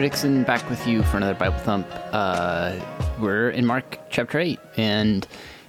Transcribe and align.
Dixon 0.00 0.42
back 0.42 0.68
with 0.68 0.86
you 0.86 1.02
for 1.04 1.16
another 1.16 1.34
Bible 1.34 1.58
Thump. 1.58 1.86
Uh, 2.12 2.78
we're 3.20 3.50
in 3.50 3.64
Mark 3.64 3.98
chapter 4.10 4.38
8, 4.38 4.58
and 4.76 5.26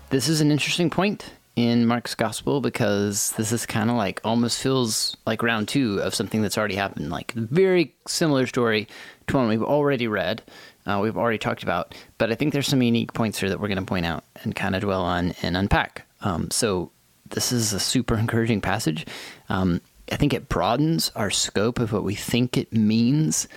this 0.09 0.27
is 0.27 0.41
an 0.41 0.52
interesting 0.52 0.90
point 0.90 1.31
in 1.55 1.85
Mark's 1.85 2.16
gospel 2.16 2.59
because 2.59 3.32
this 3.34 3.52
is 3.52 3.66
kind 3.66 3.90
of 3.90 3.95
like 3.95 4.20
almost 4.23 4.62
feels 4.62 5.16
like 5.26 5.44
round 5.44 5.68
two 5.68 5.99
of 5.99 6.13
something 6.13 6.41
that's 6.41 6.57
already 6.57 6.76
happened. 6.76 7.10
Like, 7.10 7.32
very 7.34 7.96
similar 8.07 8.48
story 8.48 8.87
to 9.27 9.37
one 9.37 9.48
we've 9.48 9.63
already 9.63 10.07
read, 10.07 10.41
uh, 10.85 10.99
we've 11.02 11.18
already 11.18 11.37
talked 11.37 11.63
about, 11.63 11.96
but 12.18 12.32
I 12.32 12.35
think 12.35 12.54
there's 12.54 12.68
some 12.68 12.82
unique 12.82 13.13
points 13.13 13.40
here 13.40 13.49
that 13.49 13.59
we're 13.59 13.70
going 13.70 13.77
to 13.77 13.85
point 13.85 14.05
out 14.05 14.24
and 14.43 14.55
kind 14.55 14.76
of 14.76 14.82
dwell 14.82 15.04
on 15.04 15.34
and 15.41 15.55
unpack. 15.55 16.05
Um, 16.21 16.52
so, 16.52 16.91
this 17.30 17.52
is 17.52 17.74
a 17.74 17.80
super 17.80 18.15
encouraging 18.20 18.62
passage. 18.62 19.05
Um, 19.49 19.82
I 20.12 20.15
think 20.15 20.34
it 20.34 20.49
broadens 20.49 21.12
our 21.15 21.30
scope 21.30 21.80
of 21.80 21.91
what 21.91 22.04
we 22.04 22.15
think 22.15 22.57
it 22.57 22.71
means 22.71 23.48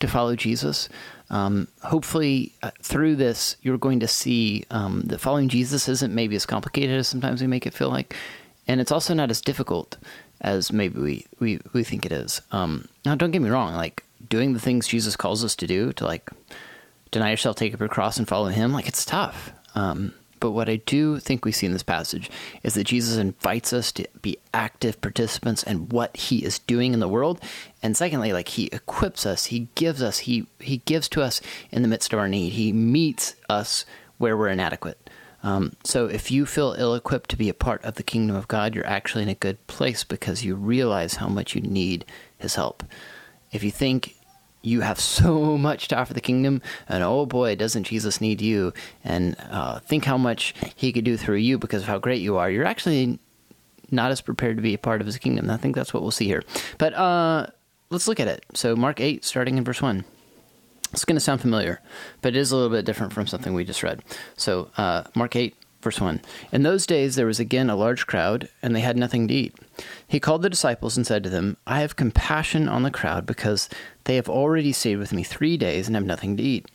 to 0.00 0.08
follow 0.08 0.36
Jesus. 0.36 0.88
Um, 1.30 1.68
hopefully, 1.82 2.52
uh, 2.62 2.70
through 2.82 3.16
this, 3.16 3.56
you're 3.62 3.78
going 3.78 4.00
to 4.00 4.08
see 4.08 4.64
um, 4.70 5.02
that 5.02 5.18
following 5.18 5.48
Jesus 5.48 5.88
isn't 5.88 6.14
maybe 6.14 6.36
as 6.36 6.46
complicated 6.46 6.98
as 6.98 7.08
sometimes 7.08 7.40
we 7.40 7.46
make 7.46 7.66
it 7.66 7.74
feel 7.74 7.90
like, 7.90 8.16
and 8.66 8.80
it's 8.80 8.92
also 8.92 9.14
not 9.14 9.30
as 9.30 9.40
difficult 9.40 9.96
as 10.40 10.72
maybe 10.72 11.00
we 11.00 11.26
we, 11.40 11.60
we 11.72 11.84
think 11.84 12.06
it 12.06 12.12
is. 12.12 12.40
Um, 12.52 12.88
now, 13.04 13.14
don't 13.14 13.30
get 13.30 13.42
me 13.42 13.50
wrong; 13.50 13.74
like 13.74 14.04
doing 14.28 14.52
the 14.52 14.60
things 14.60 14.86
Jesus 14.86 15.16
calls 15.16 15.44
us 15.44 15.56
to 15.56 15.66
do, 15.66 15.92
to 15.94 16.04
like 16.04 16.30
deny 17.10 17.30
yourself, 17.30 17.56
take 17.56 17.74
up 17.74 17.80
your 17.80 17.88
cross, 17.88 18.16
and 18.16 18.26
follow 18.26 18.48
Him, 18.48 18.72
like 18.72 18.88
it's 18.88 19.04
tough. 19.04 19.52
But 20.40 20.52
what 20.52 20.68
I 20.68 20.76
do 20.76 21.18
think 21.18 21.44
we 21.44 21.52
see 21.52 21.66
in 21.66 21.72
this 21.72 21.82
passage 21.82 22.30
is 22.62 22.74
that 22.74 22.84
Jesus 22.84 23.16
invites 23.16 23.72
us 23.72 23.92
to 23.92 24.06
be 24.22 24.38
active 24.54 25.00
participants 25.00 25.62
in 25.62 25.88
what 25.88 26.16
he 26.16 26.44
is 26.44 26.58
doing 26.60 26.92
in 26.94 27.00
the 27.00 27.08
world. 27.08 27.40
And 27.82 27.96
secondly, 27.96 28.32
like 28.32 28.48
he 28.48 28.66
equips 28.72 29.26
us, 29.26 29.46
he 29.46 29.68
gives 29.74 30.02
us, 30.02 30.20
he 30.20 30.46
he 30.60 30.78
gives 30.78 31.08
to 31.10 31.22
us 31.22 31.40
in 31.70 31.82
the 31.82 31.88
midst 31.88 32.12
of 32.12 32.18
our 32.18 32.28
need. 32.28 32.50
He 32.50 32.72
meets 32.72 33.34
us 33.48 33.84
where 34.18 34.36
we're 34.36 34.48
inadequate. 34.48 35.10
Um, 35.42 35.76
so 35.84 36.06
if 36.06 36.30
you 36.30 36.46
feel 36.46 36.74
ill 36.76 36.94
equipped 36.94 37.30
to 37.30 37.36
be 37.36 37.48
a 37.48 37.54
part 37.54 37.84
of 37.84 37.94
the 37.94 38.02
kingdom 38.02 38.34
of 38.34 38.48
God, 38.48 38.74
you're 38.74 38.86
actually 38.86 39.22
in 39.22 39.28
a 39.28 39.34
good 39.34 39.64
place 39.68 40.02
because 40.02 40.44
you 40.44 40.56
realize 40.56 41.14
how 41.14 41.28
much 41.28 41.54
you 41.54 41.60
need 41.60 42.04
his 42.36 42.56
help. 42.56 42.82
If 43.52 43.62
you 43.62 43.70
think 43.70 44.16
you 44.62 44.80
have 44.80 45.00
so 45.00 45.56
much 45.58 45.88
to 45.88 45.96
offer 45.96 46.14
the 46.14 46.20
kingdom, 46.20 46.62
and 46.88 47.02
oh 47.02 47.26
boy, 47.26 47.54
doesn't 47.54 47.84
Jesus 47.84 48.20
need 48.20 48.40
you? 48.40 48.72
And 49.04 49.36
uh, 49.50 49.80
think 49.80 50.04
how 50.04 50.18
much 50.18 50.54
he 50.74 50.92
could 50.92 51.04
do 51.04 51.16
through 51.16 51.36
you 51.36 51.58
because 51.58 51.82
of 51.82 51.88
how 51.88 51.98
great 51.98 52.20
you 52.20 52.36
are. 52.36 52.50
You're 52.50 52.64
actually 52.64 53.18
not 53.90 54.10
as 54.10 54.20
prepared 54.20 54.56
to 54.56 54.62
be 54.62 54.74
a 54.74 54.78
part 54.78 55.00
of 55.00 55.06
his 55.06 55.18
kingdom. 55.18 55.50
I 55.50 55.56
think 55.56 55.74
that's 55.74 55.94
what 55.94 56.02
we'll 56.02 56.12
see 56.12 56.26
here. 56.26 56.42
But 56.76 56.94
uh, 56.94 57.46
let's 57.90 58.08
look 58.08 58.20
at 58.20 58.28
it. 58.28 58.44
So, 58.54 58.76
Mark 58.76 59.00
8, 59.00 59.24
starting 59.24 59.58
in 59.58 59.64
verse 59.64 59.80
1. 59.80 60.04
It's 60.92 61.04
going 61.04 61.16
to 61.16 61.20
sound 61.20 61.42
familiar, 61.42 61.80
but 62.22 62.34
it 62.34 62.38
is 62.38 62.50
a 62.50 62.56
little 62.56 62.74
bit 62.74 62.86
different 62.86 63.12
from 63.12 63.26
something 63.26 63.52
we 63.52 63.64
just 63.64 63.82
read. 63.82 64.02
So, 64.36 64.70
uh, 64.78 65.04
Mark 65.14 65.36
8, 65.36 65.54
verse 65.80 66.00
1. 66.00 66.20
In 66.52 66.62
those 66.62 66.86
days 66.86 67.16
there 67.16 67.26
was 67.26 67.40
again 67.40 67.70
a 67.70 67.76
large 67.76 68.06
crowd, 68.06 68.48
and 68.62 68.74
they 68.74 68.80
had 68.80 68.96
nothing 68.96 69.28
to 69.28 69.34
eat. 69.34 69.54
He 70.06 70.20
called 70.20 70.42
the 70.42 70.50
disciples 70.50 70.96
and 70.96 71.06
said 71.06 71.22
to 71.24 71.30
them, 71.30 71.56
I 71.66 71.80
have 71.80 71.96
compassion 71.96 72.68
on 72.68 72.82
the 72.82 72.90
crowd 72.90 73.26
because 73.26 73.68
they 74.04 74.16
have 74.16 74.28
already 74.28 74.72
stayed 74.72 74.96
with 74.96 75.12
me 75.12 75.22
three 75.22 75.56
days 75.56 75.86
and 75.86 75.96
have 75.96 76.04
nothing 76.04 76.36
to 76.36 76.42
eat. 76.42 76.70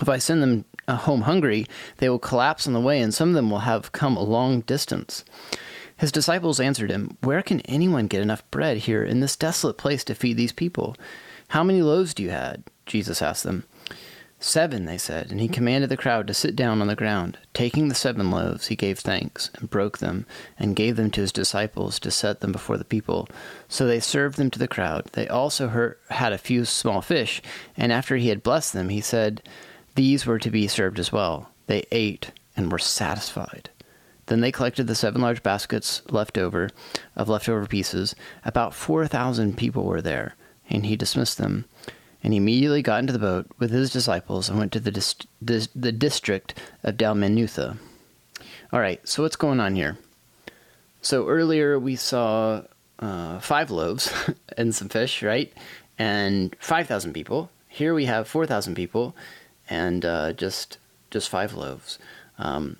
If 0.00 0.08
I 0.08 0.18
send 0.18 0.42
them 0.42 0.64
uh, 0.88 0.96
home 0.96 1.22
hungry, 1.22 1.66
they 1.98 2.08
will 2.08 2.18
collapse 2.18 2.66
on 2.66 2.72
the 2.72 2.80
way, 2.80 3.00
and 3.00 3.14
some 3.14 3.30
of 3.30 3.34
them 3.34 3.50
will 3.50 3.60
have 3.60 3.92
come 3.92 4.16
a 4.16 4.22
long 4.22 4.60
distance. 4.62 5.24
His 5.96 6.12
disciples 6.12 6.60
answered 6.60 6.90
him, 6.90 7.16
Where 7.22 7.42
can 7.42 7.60
anyone 7.62 8.06
get 8.06 8.20
enough 8.20 8.48
bread 8.50 8.78
here 8.78 9.02
in 9.02 9.20
this 9.20 9.36
desolate 9.36 9.78
place 9.78 10.04
to 10.04 10.14
feed 10.14 10.36
these 10.36 10.52
people? 10.52 10.96
How 11.48 11.64
many 11.64 11.80
loaves 11.80 12.12
do 12.12 12.22
you 12.22 12.30
have? 12.30 12.62
Jesus 12.84 13.22
asked 13.22 13.44
them. 13.44 13.64
Seven, 14.46 14.84
they 14.84 14.96
said, 14.96 15.32
and 15.32 15.40
he 15.40 15.48
commanded 15.48 15.90
the 15.90 15.96
crowd 15.96 16.28
to 16.28 16.32
sit 16.32 16.54
down 16.54 16.80
on 16.80 16.86
the 16.86 16.94
ground. 16.94 17.36
Taking 17.52 17.88
the 17.88 17.96
seven 17.96 18.30
loaves, 18.30 18.68
he 18.68 18.76
gave 18.76 19.00
thanks, 19.00 19.50
and 19.54 19.68
broke 19.68 19.98
them, 19.98 20.24
and 20.56 20.76
gave 20.76 20.94
them 20.94 21.10
to 21.10 21.20
his 21.20 21.32
disciples 21.32 21.98
to 21.98 22.12
set 22.12 22.38
them 22.38 22.52
before 22.52 22.78
the 22.78 22.84
people. 22.84 23.28
So 23.68 23.88
they 23.88 23.98
served 23.98 24.38
them 24.38 24.52
to 24.52 24.58
the 24.60 24.68
crowd. 24.68 25.06
They 25.14 25.26
also 25.26 25.94
had 26.10 26.32
a 26.32 26.38
few 26.38 26.64
small 26.64 27.02
fish, 27.02 27.42
and 27.76 27.90
after 27.90 28.18
he 28.18 28.28
had 28.28 28.44
blessed 28.44 28.72
them, 28.72 28.88
he 28.88 29.00
said, 29.00 29.42
These 29.96 30.26
were 30.26 30.38
to 30.38 30.50
be 30.50 30.68
served 30.68 31.00
as 31.00 31.10
well. 31.10 31.50
They 31.66 31.84
ate 31.90 32.30
and 32.56 32.70
were 32.70 32.78
satisfied. 32.78 33.70
Then 34.26 34.42
they 34.42 34.52
collected 34.52 34.86
the 34.86 34.94
seven 34.94 35.22
large 35.22 35.42
baskets 35.42 36.02
left 36.08 36.38
over 36.38 36.70
of 37.16 37.28
leftover 37.28 37.66
pieces. 37.66 38.14
About 38.44 38.74
four 38.74 39.08
thousand 39.08 39.58
people 39.58 39.82
were 39.82 40.00
there, 40.00 40.36
and 40.70 40.86
he 40.86 40.94
dismissed 40.94 41.36
them 41.36 41.64
and 42.26 42.32
he 42.32 42.38
immediately 42.38 42.82
got 42.82 42.98
into 42.98 43.12
the 43.12 43.20
boat 43.20 43.46
with 43.60 43.70
his 43.70 43.88
disciples 43.88 44.48
and 44.48 44.58
went 44.58 44.72
to 44.72 44.80
the, 44.80 45.68
the 45.76 45.92
district 45.92 46.54
of 46.82 46.96
Dalmanutha. 46.96 47.78
All 48.72 48.80
right, 48.80 49.00
so 49.08 49.22
what's 49.22 49.36
going 49.36 49.60
on 49.60 49.76
here? 49.76 49.96
So 51.00 51.28
earlier 51.28 51.78
we 51.78 51.94
saw 51.94 52.62
uh, 52.98 53.38
five 53.38 53.70
loaves 53.70 54.12
and 54.58 54.74
some 54.74 54.88
fish, 54.88 55.22
right? 55.22 55.52
And 56.00 56.56
5,000 56.58 57.12
people. 57.12 57.48
Here 57.68 57.94
we 57.94 58.06
have 58.06 58.26
4,000 58.26 58.74
people 58.74 59.14
and 59.70 60.04
uh, 60.04 60.32
just 60.32 60.78
just 61.12 61.28
five 61.28 61.54
loaves. 61.54 62.00
Um, 62.38 62.78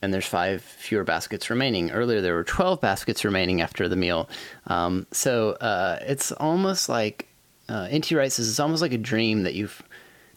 and 0.00 0.14
there's 0.14 0.24
five 0.24 0.62
fewer 0.62 1.04
baskets 1.04 1.50
remaining. 1.50 1.90
Earlier, 1.90 2.22
there 2.22 2.34
were 2.34 2.44
12 2.44 2.80
baskets 2.80 3.22
remaining 3.22 3.60
after 3.60 3.86
the 3.86 3.96
meal. 3.96 4.30
Um, 4.66 5.06
so 5.12 5.50
uh, 5.60 5.98
it's 6.00 6.32
almost 6.32 6.88
like 6.88 7.27
uh, 7.68 7.88
N.T. 7.90 8.14
Wright 8.14 8.32
says 8.32 8.48
it's 8.48 8.60
almost 8.60 8.82
like 8.82 8.92
a 8.92 8.98
dream 8.98 9.42
that 9.42 9.54
you've 9.54 9.82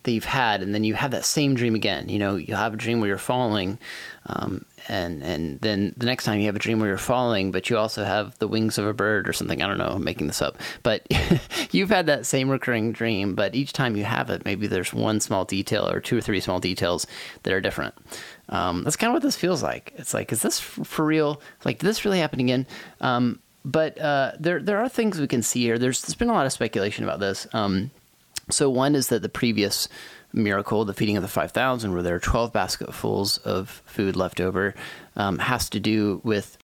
that 0.03 0.11
you've 0.11 0.25
had, 0.25 0.63
and 0.63 0.73
then 0.73 0.83
you 0.83 0.95
have 0.95 1.11
that 1.11 1.25
same 1.25 1.53
dream 1.53 1.75
again. 1.75 2.09
You 2.09 2.17
know, 2.17 2.35
you 2.35 2.55
have 2.55 2.73
a 2.73 2.77
dream 2.77 2.99
where 2.99 3.07
you're 3.07 3.17
falling, 3.19 3.77
um, 4.25 4.65
and 4.87 5.21
and 5.21 5.61
then 5.61 5.93
the 5.95 6.07
next 6.07 6.23
time 6.23 6.39
you 6.39 6.47
have 6.47 6.55
a 6.55 6.59
dream 6.59 6.79
where 6.79 6.89
you're 6.89 6.97
falling, 6.97 7.51
but 7.51 7.69
you 7.69 7.77
also 7.77 8.03
have 8.03 8.37
the 8.39 8.47
wings 8.47 8.77
of 8.77 8.85
a 8.85 8.93
bird 8.93 9.29
or 9.29 9.33
something. 9.33 9.61
I 9.61 9.67
don't 9.67 9.77
know, 9.77 9.93
I'm 9.93 10.03
making 10.03 10.27
this 10.27 10.41
up, 10.41 10.57
but 10.81 11.05
you've 11.71 11.89
had 11.89 12.07
that 12.07 12.25
same 12.25 12.49
recurring 12.49 12.93
dream. 12.93 13.35
But 13.35 13.53
each 13.53 13.73
time 13.73 13.95
you 13.95 14.03
have 14.03 14.29
it, 14.31 14.43
maybe 14.43 14.65
there's 14.65 14.93
one 14.93 15.19
small 15.19 15.45
detail 15.45 15.87
or 15.87 15.99
two 15.99 16.17
or 16.17 16.21
three 16.21 16.39
small 16.39 16.59
details 16.59 17.05
that 17.43 17.53
are 17.53 17.61
different. 17.61 17.93
Um, 18.49 18.83
that's 18.83 18.95
kind 18.95 19.11
of 19.11 19.13
what 19.13 19.23
this 19.23 19.37
feels 19.37 19.61
like. 19.61 19.93
It's 19.97 20.13
like, 20.13 20.31
is 20.31 20.41
this 20.41 20.59
for 20.59 21.05
real? 21.05 21.41
Like, 21.63 21.77
did 21.79 21.85
this 21.85 22.05
really 22.05 22.19
happen 22.19 22.39
again? 22.39 22.65
Um, 22.99 23.39
but 23.63 23.99
uh, 23.99 24.33
there 24.39 24.61
there 24.61 24.79
are 24.79 24.89
things 24.89 25.19
we 25.19 25.27
can 25.27 25.41
see 25.41 25.61
here. 25.61 25.77
There's 25.77 26.01
there's 26.01 26.15
been 26.15 26.29
a 26.29 26.33
lot 26.33 26.45
of 26.45 26.53
speculation 26.53 27.03
about 27.03 27.19
this. 27.19 27.47
Um, 27.53 27.91
so 28.49 28.69
one 28.69 28.95
is 28.95 29.07
that 29.07 29.21
the 29.21 29.29
previous 29.29 29.87
miracle, 30.33 30.85
the 30.85 30.93
feeding 30.93 31.17
of 31.17 31.23
the 31.23 31.29
five 31.29 31.51
thousand, 31.51 31.93
where 31.93 32.01
there 32.01 32.15
are 32.15 32.19
twelve 32.19 32.51
basketfuls 32.51 33.37
of 33.39 33.81
food 33.85 34.15
left 34.15 34.41
over, 34.41 34.73
um, 35.15 35.39
has 35.39 35.69
to 35.69 35.79
do 35.79 36.21
with 36.23 36.57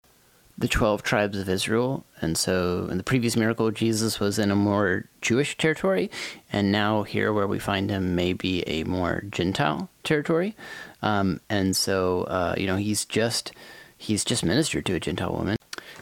the 0.59 0.67
12 0.67 1.03
tribes 1.03 1.37
of 1.37 1.47
Israel. 1.47 2.03
And 2.19 2.35
so 2.35 2.87
in 2.89 2.97
the 2.97 3.03
previous 3.03 3.35
miracle, 3.35 3.69
Jesus 3.69 4.19
was 4.19 4.39
in 4.39 4.49
a 4.49 4.55
more 4.55 5.05
Jewish 5.21 5.55
territory. 5.55 6.09
And 6.51 6.71
now, 6.71 7.03
here 7.03 7.31
where 7.31 7.45
we 7.45 7.59
find 7.59 7.91
him, 7.91 8.15
may 8.15 8.33
be 8.33 8.63
a 8.67 8.83
more 8.83 9.23
Gentile 9.29 9.87
territory. 10.03 10.55
Um, 11.03 11.41
and 11.47 11.75
so, 11.75 12.23
uh, 12.23 12.55
you 12.57 12.65
know, 12.65 12.75
he's 12.77 13.05
just. 13.05 13.51
He's 13.99 14.23
just 14.23 14.45
ministered 14.45 14.85
to 14.85 14.93
a 14.93 14.99
Gentile 14.99 15.33
woman 15.33 15.56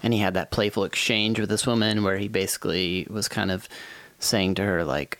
and 0.06 0.14
he 0.14 0.20
had 0.22 0.36
that 0.36 0.52
playful 0.52 0.86
exchange 0.86 1.40
with 1.40 1.50
this 1.50 1.68
woman 1.68 2.04
where 2.04 2.18
he 2.18 2.30
basically 2.30 3.08
was 3.10 3.28
kind 3.28 3.52
of 3.52 3.68
saying 4.20 4.56
to 4.56 4.64
her 4.64 4.86
like 4.86 5.20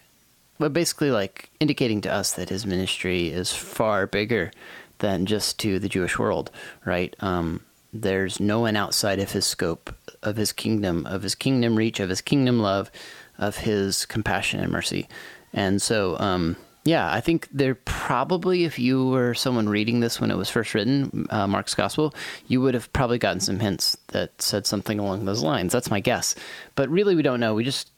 but 0.60 0.72
basically 0.72 1.12
like 1.12 1.50
indicating 1.60 2.00
to 2.02 2.14
us 2.14 2.34
that 2.34 2.50
his 2.50 2.66
ministry 2.66 3.28
is 3.28 3.52
far 3.52 4.08
bigger 4.08 4.52
than 5.00 5.26
just 5.26 5.60
to 5.60 5.80
the 5.80 5.90
Jewish 5.90 6.18
world, 6.18 6.50
right? 6.86 7.14
Um, 7.20 7.62
there's 7.92 8.40
no 8.40 8.62
one 8.62 8.78
outside 8.78 9.20
of 9.20 9.32
his 9.32 9.46
scope, 9.46 9.94
of 10.24 10.38
his 10.38 10.54
kingdom, 10.54 11.06
of 11.06 11.24
his 11.24 11.36
kingdom 11.36 11.76
reach, 11.76 12.00
of 12.00 12.08
his 12.08 12.22
kingdom 12.22 12.60
love, 12.60 12.90
of 13.38 13.58
his 13.58 14.06
compassion 14.06 14.62
and 14.62 14.72
mercy. 14.72 15.10
And 15.52 15.82
so, 15.82 16.18
um, 16.20 16.56
yeah, 16.86 17.12
I 17.12 17.20
think 17.20 17.50
there 17.52 17.74
probably, 17.74 18.64
if 18.64 18.78
you 18.78 19.08
were 19.08 19.34
someone 19.34 19.68
reading 19.68 20.02
this 20.02 20.22
when 20.22 20.30
it 20.30 20.38
was 20.38 20.52
first 20.52 20.76
written, 20.76 21.26
uh, 21.32 21.48
Mark's 21.48 21.74
Gospel, 21.74 22.14
you 22.48 22.62
would 22.62 22.76
have 22.76 22.94
probably 22.94 23.18
gotten 23.18 23.40
some 23.40 23.60
hints 23.60 23.98
that 24.10 24.40
said 24.40 24.68
something 24.68 25.00
along 25.00 25.26
those 25.26 25.42
lines. 25.42 25.74
That's 25.74 25.90
my 25.90 26.00
guess. 26.00 26.36
But 26.76 26.88
really, 26.90 27.16
we 27.16 27.24
don't 27.24 27.40
know. 27.40 27.56
We 27.56 27.64
just 27.64 27.92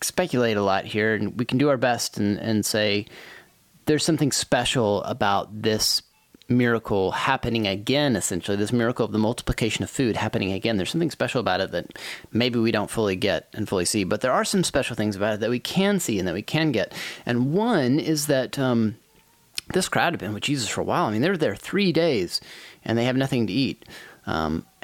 speculate 0.00 0.56
a 0.56 0.62
lot 0.62 0.86
here, 0.86 1.14
and 1.14 1.38
we 1.38 1.44
can 1.44 1.58
do 1.58 1.68
our 1.68 1.76
best 1.76 2.16
and, 2.16 2.38
and 2.38 2.64
say 2.64 3.04
there's 3.84 4.04
something 4.04 4.32
special 4.32 5.02
about 5.04 5.62
this 5.62 6.00
miracle 6.50 7.12
happening 7.12 7.66
again, 7.66 8.16
essentially, 8.16 8.56
this 8.56 8.72
miracle 8.72 9.04
of 9.04 9.12
the 9.12 9.18
multiplication 9.18 9.84
of 9.84 9.90
food 9.90 10.16
happening 10.16 10.52
again. 10.52 10.76
There's 10.76 10.90
something 10.90 11.10
special 11.10 11.40
about 11.40 11.60
it 11.60 11.70
that 11.70 11.98
maybe 12.32 12.58
we 12.58 12.72
don't 12.72 12.90
fully 12.90 13.16
get 13.16 13.48
and 13.54 13.68
fully 13.68 13.84
see, 13.84 14.04
but 14.04 14.20
there 14.20 14.32
are 14.32 14.44
some 14.44 14.64
special 14.64 14.96
things 14.96 15.16
about 15.16 15.34
it 15.34 15.40
that 15.40 15.50
we 15.50 15.60
can 15.60 16.00
see 16.00 16.18
and 16.18 16.26
that 16.26 16.34
we 16.34 16.42
can 16.42 16.72
get. 16.72 16.92
And 17.24 17.52
one 17.52 17.98
is 17.98 18.26
that 18.26 18.58
um, 18.58 18.96
this 19.72 19.88
crowd 19.88 20.12
had 20.12 20.20
been 20.20 20.34
with 20.34 20.42
Jesus 20.42 20.68
for 20.68 20.80
a 20.80 20.84
while. 20.84 21.04
I 21.04 21.12
mean, 21.12 21.22
they 21.22 21.30
were 21.30 21.36
there 21.36 21.56
three 21.56 21.92
days 21.92 22.40
and 22.84 22.98
they 22.98 23.04
have 23.04 23.16
nothing 23.16 23.46
to 23.46 23.52
eat. 23.52 23.84
Um, 24.26 24.66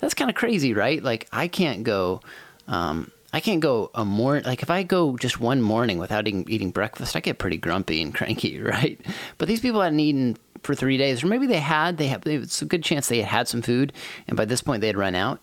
that's 0.00 0.14
kind 0.14 0.30
of 0.30 0.36
crazy, 0.36 0.74
right? 0.74 1.02
Like, 1.02 1.28
I 1.32 1.48
can't 1.48 1.84
go. 1.84 2.20
Um, 2.68 3.10
I 3.32 3.40
can't 3.40 3.60
go 3.60 3.90
a 3.94 4.04
morning. 4.04 4.44
Like 4.44 4.62
if 4.62 4.70
I 4.70 4.82
go 4.82 5.16
just 5.16 5.38
one 5.38 5.62
morning 5.62 5.98
without 5.98 6.26
eating, 6.26 6.44
eating 6.48 6.72
breakfast, 6.72 7.14
I 7.14 7.20
get 7.20 7.38
pretty 7.38 7.58
grumpy 7.58 8.02
and 8.02 8.14
cranky, 8.14 8.60
right? 8.60 9.00
But 9.38 9.46
these 9.46 9.60
people 9.60 9.80
hadn't 9.80 10.00
eaten 10.00 10.36
for 10.62 10.74
three 10.74 10.96
days, 10.96 11.22
or 11.22 11.26
maybe 11.26 11.46
they 11.46 11.60
had. 11.60 11.96
They 11.96 12.08
have. 12.08 12.26
It's 12.26 12.62
a 12.62 12.66
good 12.66 12.82
chance 12.82 13.08
they 13.08 13.18
had 13.18 13.26
had 13.26 13.48
some 13.48 13.62
food, 13.62 13.92
and 14.28 14.36
by 14.36 14.44
this 14.44 14.62
point 14.62 14.80
they 14.80 14.86
had 14.86 14.96
run 14.96 15.14
out. 15.14 15.40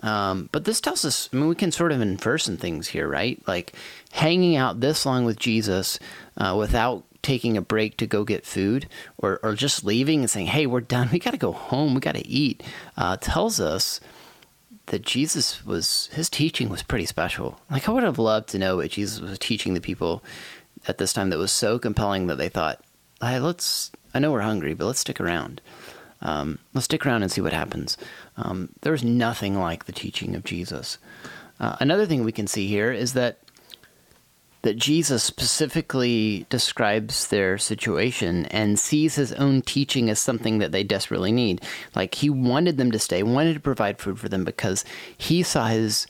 Um, 0.00 0.48
but 0.52 0.64
this 0.64 0.80
tells 0.80 1.04
us. 1.04 1.28
I 1.32 1.36
mean, 1.36 1.48
we 1.48 1.54
can 1.54 1.72
sort 1.72 1.92
of 1.92 2.00
infer 2.00 2.38
some 2.38 2.56
things 2.56 2.88
here, 2.88 3.08
right? 3.08 3.42
Like 3.46 3.74
hanging 4.12 4.56
out 4.56 4.80
this 4.80 5.06
long 5.06 5.24
with 5.24 5.38
Jesus 5.38 5.98
uh, 6.36 6.54
without 6.58 7.04
taking 7.26 7.56
a 7.56 7.60
break 7.60 7.96
to 7.96 8.06
go 8.06 8.22
get 8.22 8.46
food 8.46 8.86
or, 9.18 9.40
or 9.42 9.54
just 9.54 9.84
leaving 9.84 10.20
and 10.20 10.30
saying, 10.30 10.46
hey, 10.46 10.64
we're 10.64 10.80
done. 10.80 11.08
We 11.10 11.18
got 11.18 11.32
to 11.32 11.36
go 11.36 11.50
home. 11.50 11.92
We 11.94 12.00
got 12.00 12.14
to 12.14 12.26
eat, 12.26 12.62
uh, 12.96 13.16
tells 13.16 13.58
us 13.58 13.98
that 14.86 15.02
Jesus 15.02 15.66
was, 15.66 16.08
his 16.12 16.30
teaching 16.30 16.68
was 16.68 16.84
pretty 16.84 17.04
special. 17.04 17.58
Like, 17.68 17.88
I 17.88 17.92
would 17.92 18.04
have 18.04 18.20
loved 18.20 18.50
to 18.50 18.60
know 18.60 18.76
what 18.76 18.92
Jesus 18.92 19.18
was 19.20 19.40
teaching 19.40 19.74
the 19.74 19.80
people 19.80 20.22
at 20.86 20.98
this 20.98 21.12
time 21.12 21.30
that 21.30 21.38
was 21.38 21.50
so 21.50 21.80
compelling 21.80 22.28
that 22.28 22.38
they 22.38 22.48
thought, 22.48 22.80
hey, 23.20 23.40
let's, 23.40 23.90
I 24.14 24.18
know 24.18 24.32
we're 24.32 24.40
hungry, 24.40 24.74
but 24.74 24.86
let's 24.86 25.00
stick 25.00 25.20
around. 25.20 25.60
Um, 26.22 26.58
let's 26.74 26.86
stick 26.86 27.04
around 27.04 27.22
and 27.22 27.30
see 27.30 27.40
what 27.40 27.52
happens. 27.52 27.96
Um, 28.36 28.70
there's 28.80 29.04
nothing 29.04 29.58
like 29.58 29.84
the 29.84 29.92
teaching 29.92 30.34
of 30.34 30.44
Jesus. 30.44 30.98
Uh, 31.60 31.76
another 31.80 32.06
thing 32.06 32.24
we 32.24 32.32
can 32.32 32.46
see 32.46 32.66
here 32.66 32.92
is 32.92 33.12
that 33.12 33.38
that 34.62 34.76
Jesus 34.76 35.22
specifically 35.22 36.44
describes 36.48 37.28
their 37.28 37.56
situation 37.56 38.46
and 38.46 38.80
sees 38.80 39.14
his 39.14 39.32
own 39.34 39.62
teaching 39.62 40.10
as 40.10 40.18
something 40.18 40.58
that 40.58 40.72
they 40.72 40.82
desperately 40.82 41.30
need. 41.30 41.60
Like 41.94 42.16
he 42.16 42.28
wanted 42.28 42.76
them 42.76 42.90
to 42.90 42.98
stay, 42.98 43.22
wanted 43.22 43.54
to 43.54 43.60
provide 43.60 44.00
food 44.00 44.18
for 44.18 44.28
them 44.28 44.42
because 44.42 44.84
he 45.16 45.44
saw 45.44 45.68
his 45.68 46.08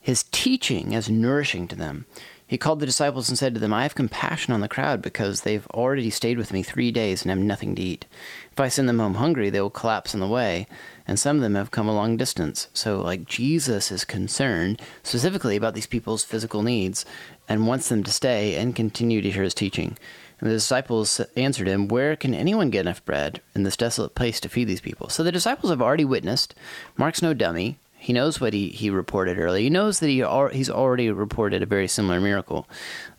his 0.00 0.22
teaching 0.30 0.94
as 0.94 1.10
nourishing 1.10 1.66
to 1.68 1.74
them. 1.76 2.06
He 2.50 2.58
called 2.58 2.80
the 2.80 2.86
disciples 2.86 3.28
and 3.28 3.38
said 3.38 3.54
to 3.54 3.60
them, 3.60 3.72
I 3.72 3.84
have 3.84 3.94
compassion 3.94 4.52
on 4.52 4.60
the 4.60 4.66
crowd 4.66 5.02
because 5.02 5.42
they've 5.42 5.68
already 5.68 6.10
stayed 6.10 6.36
with 6.36 6.52
me 6.52 6.64
three 6.64 6.90
days 6.90 7.22
and 7.22 7.30
have 7.30 7.38
nothing 7.38 7.76
to 7.76 7.82
eat. 7.82 8.06
If 8.50 8.58
I 8.58 8.66
send 8.66 8.88
them 8.88 8.98
home 8.98 9.14
hungry, 9.14 9.50
they 9.50 9.60
will 9.60 9.70
collapse 9.70 10.14
on 10.14 10.20
the 10.20 10.26
way, 10.26 10.66
and 11.06 11.16
some 11.16 11.36
of 11.36 11.42
them 11.42 11.54
have 11.54 11.70
come 11.70 11.86
a 11.86 11.94
long 11.94 12.16
distance. 12.16 12.66
So, 12.74 13.02
like, 13.02 13.24
Jesus 13.24 13.92
is 13.92 14.04
concerned 14.04 14.82
specifically 15.04 15.54
about 15.54 15.74
these 15.74 15.86
people's 15.86 16.24
physical 16.24 16.64
needs 16.64 17.04
and 17.48 17.68
wants 17.68 17.88
them 17.88 18.02
to 18.02 18.10
stay 18.10 18.56
and 18.56 18.74
continue 18.74 19.22
to 19.22 19.30
hear 19.30 19.44
his 19.44 19.54
teaching. 19.54 19.96
And 20.40 20.50
the 20.50 20.54
disciples 20.54 21.20
answered 21.36 21.68
him, 21.68 21.86
Where 21.86 22.16
can 22.16 22.34
anyone 22.34 22.70
get 22.70 22.80
enough 22.80 23.04
bread 23.04 23.40
in 23.54 23.62
this 23.62 23.76
desolate 23.76 24.16
place 24.16 24.40
to 24.40 24.48
feed 24.48 24.66
these 24.66 24.80
people? 24.80 25.08
So 25.08 25.22
the 25.22 25.30
disciples 25.30 25.70
have 25.70 25.80
already 25.80 26.04
witnessed. 26.04 26.56
Mark's 26.96 27.22
no 27.22 27.32
dummy. 27.32 27.78
He 28.00 28.14
knows 28.14 28.40
what 28.40 28.54
he, 28.54 28.68
he 28.68 28.88
reported 28.90 29.38
earlier. 29.38 29.62
He 29.62 29.70
knows 29.70 30.00
that 30.00 30.08
he 30.08 30.24
he's 30.56 30.70
already 30.70 31.10
reported 31.10 31.62
a 31.62 31.66
very 31.66 31.86
similar 31.86 32.20
miracle. 32.20 32.66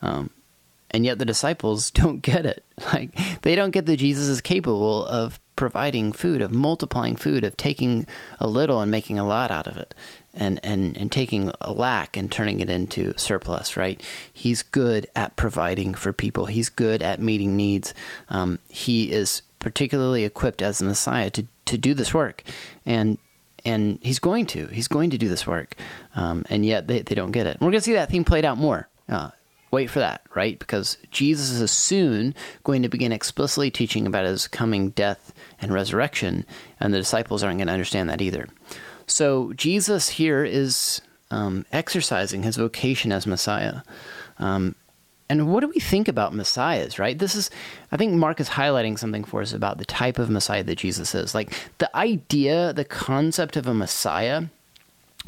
Um, 0.02 0.32
and 0.90 1.06
yet 1.06 1.20
the 1.20 1.26
disciples 1.26 1.92
don't 1.92 2.22
get 2.22 2.46
it. 2.46 2.66
Like, 2.94 3.16
they 3.44 3.56
don't 3.56 3.72
get 3.72 3.86
that 3.86 3.98
Jesus 3.98 4.28
is 4.28 4.42
capable 4.42 5.06
of 5.06 5.40
providing 5.56 6.12
food, 6.12 6.42
of 6.42 6.52
multiplying 6.52 7.16
food, 7.16 7.44
of 7.44 7.56
taking 7.56 8.08
a 8.40 8.48
little 8.48 8.82
and 8.82 8.90
making 8.90 9.20
a 9.20 9.28
lot 9.28 9.52
out 9.52 9.68
of 9.68 9.78
it 9.78 9.94
and, 10.34 10.60
and, 10.64 10.98
and 10.98 11.12
taking 11.12 11.52
a 11.62 11.72
lack 11.72 12.18
and 12.18 12.32
turning 12.32 12.60
it 12.60 12.70
into 12.70 13.14
surplus, 13.18 13.78
right? 13.78 14.02
He's 14.34 14.64
good 14.64 15.08
at 15.16 15.36
providing 15.36 15.94
for 15.94 16.12
people, 16.12 16.48
he's 16.48 16.70
good 16.70 17.04
at 17.04 17.22
meeting 17.22 17.56
needs. 17.56 17.94
Um, 18.30 18.58
he 18.68 19.12
is 19.12 19.44
particularly 19.60 20.26
equipped 20.26 20.64
as 20.64 20.80
the 20.80 20.86
Messiah 20.86 21.30
to, 21.30 21.46
to 21.66 21.78
do 21.78 21.94
this 21.94 22.16
work. 22.16 22.44
And 22.84 23.20
and 23.66 24.00
he's 24.02 24.20
going 24.20 24.46
to. 24.48 24.68
He's 24.68 24.88
going 24.88 25.10
to 25.12 25.18
do 25.18 25.30
this 25.30 25.46
work. 25.48 25.76
Um, 26.16 26.46
and 26.50 26.66
yet 26.66 26.88
they, 26.88 27.02
they 27.02 27.16
don't 27.16 27.32
get 27.32 27.48
it. 27.48 27.58
And 27.58 27.62
we're 27.62 27.72
going 27.72 27.82
to 27.82 27.86
see 27.86 27.94
that 27.94 28.10
theme 28.10 28.24
played 28.24 28.46
out 28.46 28.58
more. 28.58 28.88
Uh, 29.08 29.32
wait 29.72 29.90
for 29.90 30.00
that, 30.00 30.22
right? 30.36 30.58
Because 30.60 30.98
Jesus 31.10 31.52
is 31.52 31.72
soon 31.72 32.36
going 32.64 32.84
to 32.84 32.90
begin 32.90 33.12
explicitly 33.12 33.72
teaching 33.72 34.06
about 34.06 34.26
his 34.26 34.48
coming 34.48 34.90
death 34.92 35.34
and 35.60 35.74
resurrection, 35.74 36.46
and 36.80 36.94
the 36.94 36.98
disciples 36.98 37.44
aren't 37.44 37.58
going 37.58 37.68
to 37.68 37.74
understand 37.74 38.10
that 38.10 38.22
either. 38.22 38.48
So 39.08 39.54
Jesus 39.54 40.10
here 40.10 40.44
is 40.44 41.02
um, 41.30 41.66
exercising 41.72 42.44
his 42.44 42.58
vocation 42.58 43.12
as 43.12 43.26
Messiah. 43.26 43.82
Um, 44.40 44.76
and 45.32 45.48
what 45.48 45.62
do 45.62 45.70
we 45.70 45.80
think 45.80 46.10
about 46.10 46.36
messiahs, 46.36 47.00
right? 47.00 47.18
This 47.18 47.36
is, 47.36 47.50
I 47.90 47.96
think 47.96 48.12
Mark 48.12 48.42
is 48.42 48.50
highlighting 48.50 49.00
something 49.00 49.24
for 49.24 49.42
us 49.42 49.54
about 49.54 49.78
the 49.78 49.86
type 49.86 50.20
of 50.20 50.30
messiah 50.30 50.62
that 50.66 50.78
Jesus 50.78 51.16
is. 51.16 51.34
Like 51.34 51.54
the 51.78 51.96
idea, 51.96 52.74
the 52.74 52.84
concept 52.84 53.56
of 53.56 53.66
a 53.66 53.74
messiah 53.74 54.48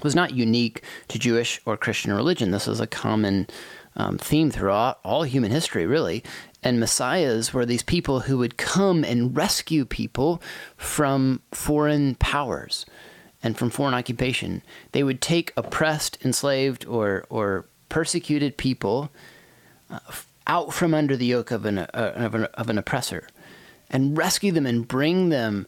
was 0.03 0.13
not 0.13 0.33
unique 0.33 0.83
to 1.07 1.17
Jewish 1.17 1.61
or 1.65 1.77
Christian 1.77 2.11
religion. 2.11 2.51
This 2.51 2.67
is 2.67 2.81
a 2.81 2.85
common 2.85 3.47
um, 3.95 4.17
theme 4.17 4.51
throughout 4.51 4.99
all 5.05 5.23
human 5.23 5.51
history, 5.51 5.85
really. 5.85 6.21
And 6.61 6.81
messiahs 6.81 7.53
were 7.53 7.65
these 7.65 7.81
people 7.81 8.19
who 8.19 8.37
would 8.39 8.57
come 8.57 9.05
and 9.05 9.33
rescue 9.33 9.85
people 9.85 10.41
from 10.75 11.41
foreign 11.53 12.15
powers 12.15 12.85
and 13.41 13.57
from 13.57 13.69
foreign 13.69 13.93
occupation. 13.93 14.63
They 14.91 15.03
would 15.03 15.21
take 15.21 15.53
oppressed, 15.55 16.17
enslaved, 16.25 16.85
or, 16.87 17.25
or 17.29 17.67
persecuted 17.87 18.57
people 18.57 19.09
out 20.47 20.73
from 20.73 20.93
under 20.93 21.15
the 21.15 21.25
yoke 21.25 21.51
of 21.51 21.65
an, 21.65 21.79
uh, 21.79 21.87
of, 21.93 22.35
an, 22.35 22.43
of 22.45 22.69
an 22.69 22.77
oppressor 22.77 23.27
and 23.89 24.17
rescue 24.17 24.51
them 24.51 24.65
and 24.65 24.87
bring 24.87 25.29
them 25.29 25.67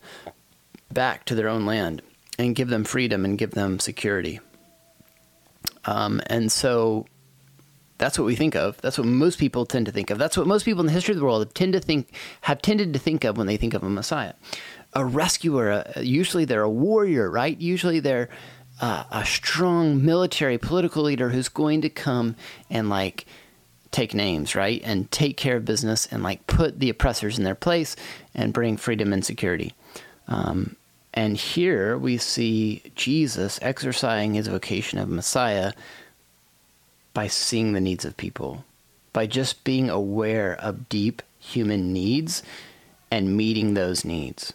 back 0.91 1.25
to 1.25 1.36
their 1.36 1.48
own 1.48 1.65
land 1.65 2.01
and 2.38 2.55
give 2.55 2.70
them 2.70 2.84
freedom 2.84 3.25
and 3.25 3.38
give 3.38 3.51
them 3.51 3.79
security. 3.79 4.39
Um, 5.86 6.22
and 6.27 6.51
so 6.51 7.05
that's 7.98 8.20
what 8.20 8.25
we 8.25 8.36
think 8.36 8.55
of. 8.55 8.82
That's 8.82 8.98
what 8.98 9.08
most 9.08 9.39
people 9.39 9.65
tend 9.65 9.86
to 9.86 9.91
think 9.91 10.10
of. 10.10 10.17
That's 10.17 10.38
what 10.38 10.48
most 10.48 10.65
people 10.65 10.82
in 10.82 10.88
the 10.88 10.91
history 10.91 11.13
of 11.13 11.20
the 11.20 11.25
world 11.25 11.53
tend 11.55 11.74
to 11.74 11.79
think 11.79 12.12
have 12.41 12.62
tended 12.62 12.94
to 12.94 13.00
think 13.00 13.24
of 13.24 13.38
when 13.38 13.48
they 13.48 13.58
think 13.58 13.74
of 13.74 13.84
a 13.84 13.89
Messiah 13.89 14.34
a 14.96 15.05
rescuer. 15.05 15.70
A, 15.70 16.03
usually 16.03 16.46
they're 16.46 16.63
a 16.63 16.70
warrior, 16.70 17.29
right? 17.29 17.60
Usually 17.60 18.00
they're 18.00 18.29
uh, 18.82 19.03
a 19.12 19.25
strong 19.25 20.03
military 20.03 20.58
political 20.58 21.03
leader 21.03 21.29
who's 21.29 21.50
going 21.50 21.82
to 21.82 21.89
come 21.89 22.36
and 22.70 22.89
like 22.89 23.25
take 23.95 24.13
names, 24.13 24.55
right? 24.55 24.81
And 24.83 25.09
take 25.09 25.37
care 25.37 25.55
of 25.55 25.65
business 25.65 26.05
and 26.07 26.21
like 26.21 26.45
put 26.47 26.79
the 26.79 26.89
oppressors 26.89 27.37
in 27.37 27.45
their 27.45 27.55
place 27.55 27.95
and 28.33 28.53
bring 28.53 28.77
freedom 28.77 29.13
and 29.13 29.25
security. 29.25 29.73
Um, 30.27 30.75
and 31.13 31.37
here 31.37 31.97
we 31.97 32.17
see 32.17 32.83
Jesus 32.95 33.57
exercising 33.61 34.33
his 34.33 34.47
vocation 34.47 34.99
of 34.99 35.07
Messiah 35.07 35.71
by 37.13 37.27
seeing 37.27 37.71
the 37.71 37.79
needs 37.79 38.03
of 38.03 38.17
people, 38.17 38.65
by 39.13 39.25
just 39.25 39.63
being 39.63 39.89
aware 39.89 40.55
of 40.59 40.89
deep 40.89 41.21
human 41.39 41.93
needs 41.93 42.43
and 43.09 43.37
meeting 43.37 43.73
those 43.73 44.03
needs. 44.03 44.51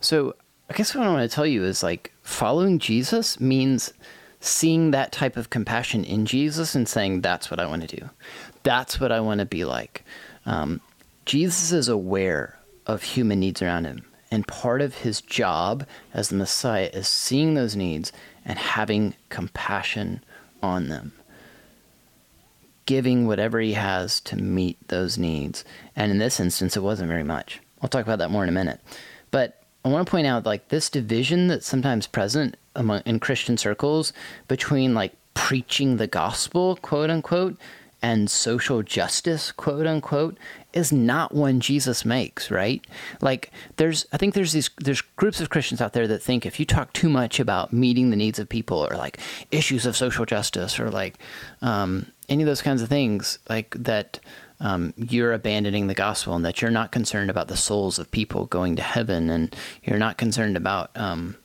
So 0.00 0.34
I 0.68 0.74
guess 0.74 0.94
what 0.94 1.06
I 1.06 1.10
want 1.10 1.28
to 1.28 1.34
tell 1.34 1.46
you 1.46 1.64
is 1.64 1.82
like 1.82 2.12
following 2.22 2.78
Jesus 2.78 3.40
means 3.40 3.94
seeing 4.46 4.90
that 4.92 5.12
type 5.12 5.36
of 5.36 5.50
compassion 5.50 6.04
in 6.04 6.26
Jesus 6.26 6.74
and 6.74 6.88
saying, 6.88 7.20
that's 7.20 7.50
what 7.50 7.60
I 7.60 7.66
want 7.66 7.88
to 7.88 7.96
do. 7.96 8.10
That's 8.62 9.00
what 9.00 9.12
I 9.12 9.20
want 9.20 9.40
to 9.40 9.46
be 9.46 9.64
like. 9.64 10.04
Um, 10.44 10.80
Jesus 11.24 11.72
is 11.72 11.88
aware 11.88 12.58
of 12.86 13.02
human 13.02 13.40
needs 13.40 13.60
around 13.60 13.84
him. 13.84 14.04
And 14.30 14.46
part 14.46 14.82
of 14.82 14.96
his 14.96 15.20
job 15.20 15.86
as 16.12 16.28
the 16.28 16.36
Messiah 16.36 16.90
is 16.92 17.08
seeing 17.08 17.54
those 17.54 17.76
needs 17.76 18.12
and 18.44 18.58
having 18.58 19.14
compassion 19.28 20.22
on 20.62 20.88
them, 20.88 21.12
giving 22.86 23.26
whatever 23.26 23.60
he 23.60 23.74
has 23.74 24.20
to 24.22 24.36
meet 24.36 24.88
those 24.88 25.16
needs. 25.16 25.64
And 25.94 26.10
in 26.10 26.18
this 26.18 26.40
instance, 26.40 26.76
it 26.76 26.82
wasn't 26.82 27.08
very 27.08 27.22
much. 27.24 27.60
I'll 27.80 27.88
talk 27.88 28.04
about 28.04 28.18
that 28.18 28.30
more 28.30 28.42
in 28.42 28.48
a 28.48 28.52
minute. 28.52 28.80
But 29.30 29.62
I 29.86 29.88
want 29.88 30.04
to 30.04 30.10
point 30.10 30.26
out 30.26 30.44
like 30.44 30.66
this 30.66 30.90
division 30.90 31.46
that's 31.46 31.64
sometimes 31.64 32.08
present 32.08 32.56
among 32.74 33.02
in 33.06 33.20
Christian 33.20 33.56
circles 33.56 34.12
between 34.48 34.94
like 34.94 35.12
preaching 35.34 35.96
the 35.96 36.08
gospel, 36.08 36.74
quote 36.82 37.08
unquote, 37.08 37.56
and 38.02 38.28
social 38.28 38.82
justice, 38.82 39.52
quote 39.52 39.86
unquote, 39.86 40.38
is 40.72 40.90
not 40.90 41.32
one 41.32 41.60
Jesus 41.60 42.04
makes, 42.04 42.50
right? 42.50 42.84
Like 43.20 43.52
there's 43.76 44.06
I 44.12 44.16
think 44.16 44.34
there's 44.34 44.52
these 44.52 44.70
there's 44.78 45.02
groups 45.02 45.40
of 45.40 45.50
Christians 45.50 45.80
out 45.80 45.92
there 45.92 46.08
that 46.08 46.20
think 46.20 46.44
if 46.44 46.58
you 46.58 46.66
talk 46.66 46.92
too 46.92 47.08
much 47.08 47.38
about 47.38 47.72
meeting 47.72 48.10
the 48.10 48.16
needs 48.16 48.40
of 48.40 48.48
people 48.48 48.84
or 48.84 48.96
like 48.96 49.20
issues 49.52 49.86
of 49.86 49.96
social 49.96 50.24
justice 50.24 50.80
or 50.80 50.90
like 50.90 51.14
um, 51.62 52.06
any 52.28 52.42
of 52.42 52.48
those 52.48 52.60
kinds 52.60 52.82
of 52.82 52.88
things, 52.88 53.38
like 53.48 53.76
that 53.78 54.18
um, 54.60 54.94
you're 54.96 55.32
abandoning 55.32 55.86
the 55.86 55.94
gospel 55.94 56.34
and 56.34 56.44
that 56.44 56.62
you're 56.62 56.70
not 56.70 56.92
concerned 56.92 57.30
about 57.30 57.48
the 57.48 57.56
souls 57.56 57.98
of 57.98 58.10
people 58.10 58.46
going 58.46 58.76
to 58.76 58.82
heaven 58.82 59.28
and 59.30 59.54
you're 59.82 59.98
not 59.98 60.16
concerned 60.16 60.56
about 60.56 60.90
um, 60.96 61.36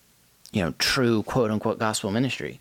you 0.51 0.61
know 0.61 0.73
true 0.79 1.23
quote 1.23 1.51
unquote 1.51 1.79
gospel 1.79 2.11
ministry 2.11 2.59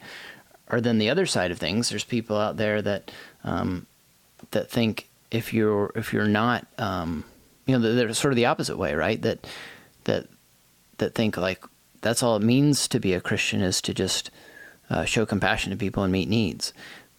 or 0.68 0.80
then 0.80 0.98
the 0.98 1.10
other 1.10 1.26
side 1.26 1.50
of 1.50 1.58
things 1.58 1.88
there's 1.88 2.04
people 2.04 2.36
out 2.36 2.56
there 2.56 2.82
that 2.82 3.10
um, 3.44 3.86
that 4.50 4.70
think 4.70 5.08
if 5.30 5.54
you're 5.54 5.92
if 5.94 6.12
you're 6.12 6.26
not 6.26 6.66
um, 6.78 7.24
you 7.66 7.78
know 7.78 7.94
they're 7.94 8.12
sort 8.12 8.32
of 8.32 8.36
the 8.36 8.46
opposite 8.46 8.76
way 8.76 8.94
right 8.94 9.22
that 9.22 9.46
that 10.04 10.26
that 10.98 11.14
think 11.14 11.36
like 11.36 11.64
that's 12.00 12.22
all 12.22 12.36
it 12.36 12.42
means 12.42 12.88
to 12.88 12.98
be 12.98 13.12
a 13.12 13.20
Christian 13.20 13.60
is 13.60 13.80
to 13.82 13.92
just 13.92 14.30
uh, 14.88 15.04
show 15.04 15.26
compassion 15.26 15.70
to 15.70 15.76
people 15.76 16.02
and 16.02 16.12
meet 16.12 16.28
needs. 16.28 16.72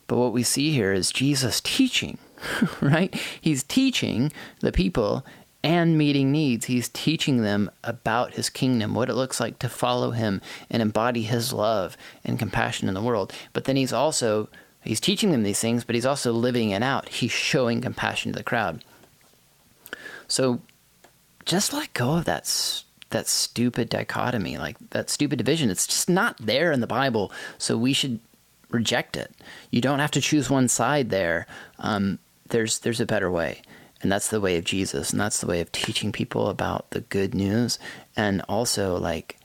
But 0.07 0.17
what 0.17 0.33
we 0.33 0.43
see 0.43 0.71
here 0.71 0.91
is 0.91 1.11
Jesus 1.11 1.61
teaching, 1.61 2.17
right? 2.81 3.13
He's 3.39 3.63
teaching 3.63 4.31
the 4.59 4.71
people 4.71 5.25
and 5.63 5.97
meeting 5.97 6.31
needs. 6.31 6.65
He's 6.65 6.89
teaching 6.89 7.41
them 7.41 7.69
about 7.83 8.33
his 8.33 8.49
kingdom, 8.49 8.95
what 8.95 9.09
it 9.09 9.15
looks 9.15 9.39
like 9.39 9.59
to 9.59 9.69
follow 9.69 10.11
him 10.11 10.41
and 10.69 10.81
embody 10.81 11.23
his 11.23 11.53
love 11.53 11.97
and 12.23 12.39
compassion 12.39 12.87
in 12.87 12.93
the 12.93 13.01
world. 13.01 13.33
But 13.53 13.65
then 13.65 13.75
he's 13.75 13.93
also 13.93 14.49
he's 14.81 14.99
teaching 14.99 15.31
them 15.31 15.43
these 15.43 15.59
things, 15.59 15.83
but 15.83 15.95
he's 15.95 16.05
also 16.05 16.31
living 16.31 16.71
it 16.71 16.83
out. 16.83 17.09
He's 17.09 17.31
showing 17.31 17.81
compassion 17.81 18.31
to 18.31 18.37
the 18.37 18.43
crowd. 18.43 18.83
So 20.27 20.61
just 21.45 21.73
let 21.73 21.93
go 21.93 22.17
of 22.17 22.25
that 22.25 22.83
that 23.11 23.27
stupid 23.27 23.89
dichotomy, 23.89 24.57
like 24.57 24.77
that 24.91 25.09
stupid 25.09 25.37
division. 25.37 25.69
It's 25.69 25.85
just 25.85 26.09
not 26.09 26.37
there 26.37 26.71
in 26.71 26.79
the 26.79 26.87
Bible, 26.87 27.31
so 27.57 27.77
we 27.77 27.93
should 27.93 28.19
reject 28.69 29.17
it. 29.17 29.31
You 29.69 29.81
don't 29.81 29.99
have 29.99 30.11
to 30.11 30.21
choose 30.21 30.49
one 30.49 30.69
side 30.69 31.09
there. 31.09 31.45
Um, 31.79 32.19
there's 32.51 32.79
there's 32.79 33.01
a 33.01 33.05
better 33.05 33.29
way, 33.31 33.61
and 34.01 34.11
that's 34.11 34.29
the 34.29 34.41
way 34.41 34.57
of 34.57 34.63
Jesus, 34.63 35.11
and 35.11 35.19
that's 35.19 35.41
the 35.41 35.47
way 35.47 35.59
of 35.59 35.71
teaching 35.71 36.11
people 36.11 36.47
about 36.47 36.91
the 36.91 37.01
good 37.01 37.33
news, 37.33 37.79
and 38.15 38.41
also 38.47 38.97
like 38.97 39.37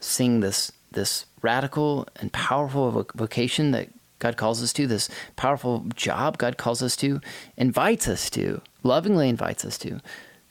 seeing 0.00 0.40
this 0.40 0.72
this 0.92 1.26
radical 1.42 2.06
and 2.16 2.32
powerful 2.32 3.06
vocation 3.14 3.72
that 3.72 3.88
God 4.20 4.36
calls 4.36 4.62
us 4.62 4.72
to, 4.74 4.86
this 4.86 5.10
powerful 5.36 5.84
job 5.94 6.38
God 6.38 6.56
calls 6.56 6.82
us 6.82 6.96
to, 6.96 7.20
invites 7.56 8.08
us 8.08 8.30
to, 8.30 8.62
lovingly 8.82 9.28
invites 9.28 9.64
us 9.64 9.76
to, 9.78 10.00